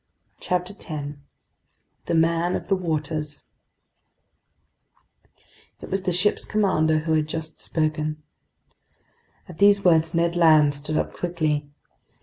[0.39, 1.21] CHAPTER 10
[2.07, 3.43] The Man of the Waters
[5.79, 8.23] IT WAS THE ship's commander who had just spoken.
[9.47, 11.69] At these words Ned Land stood up quickly.